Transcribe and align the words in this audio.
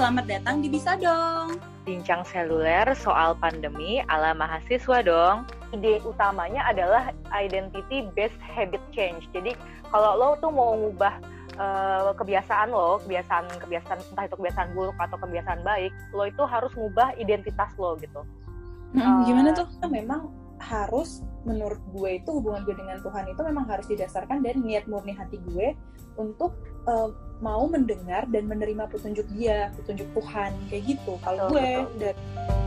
Selamat 0.00 0.32
datang 0.32 0.64
di 0.64 0.72
Bisa 0.72 0.96
Dong. 0.96 1.60
Bincang 1.84 2.24
seluler 2.24 2.88
soal 2.96 3.36
pandemi 3.36 4.00
ala 4.08 4.32
mahasiswa 4.32 5.04
dong. 5.04 5.44
Ide 5.76 6.00
utamanya 6.08 6.64
adalah 6.72 7.12
identity 7.36 8.08
based 8.16 8.40
habit 8.40 8.80
change. 8.96 9.28
Jadi 9.36 9.52
kalau 9.92 10.16
lo 10.16 10.28
tuh 10.40 10.48
mau 10.48 10.72
ngubah 10.72 11.20
uh, 11.60 12.16
kebiasaan 12.16 12.72
lo, 12.72 12.96
kebiasaan 13.04 13.44
kebiasaan 13.60 14.00
entah 14.00 14.24
itu 14.24 14.40
kebiasaan 14.40 14.72
buruk 14.72 14.96
atau 14.96 15.20
kebiasaan 15.20 15.60
baik, 15.68 15.92
lo 16.16 16.24
itu 16.24 16.48
harus 16.48 16.72
ngubah 16.80 17.20
identitas 17.20 17.68
lo 17.76 17.92
gitu. 18.00 18.24
Hmm, 18.96 19.28
gimana 19.28 19.52
tuh? 19.52 19.68
Memang 19.84 20.32
harus 20.64 21.20
menurut 21.44 21.80
gue 21.92 22.24
itu 22.24 22.40
hubungan 22.40 22.64
gue 22.64 22.72
dengan 22.72 23.04
Tuhan 23.04 23.28
itu 23.28 23.40
memang 23.44 23.68
harus 23.68 23.84
didasarkan 23.84 24.40
dari 24.40 24.64
niat 24.64 24.88
murni 24.88 25.12
hati 25.12 25.36
gue 25.44 25.76
untuk 26.16 26.56
uh, 26.88 27.12
mau 27.40 27.64
mendengar 27.66 28.28
dan 28.28 28.44
menerima 28.46 28.84
petunjuk 28.88 29.24
dia, 29.32 29.72
petunjuk 29.80 30.06
Tuhan 30.12 30.52
kayak 30.68 30.84
gitu. 30.84 31.16
Kalau 31.24 31.48
gue 31.48 31.88
betul. 31.96 32.59